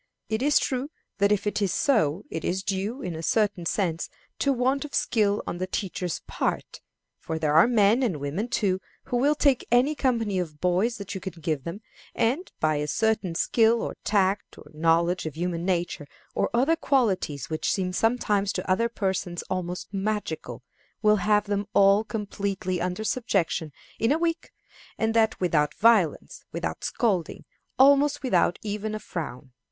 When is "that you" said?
10.97-11.21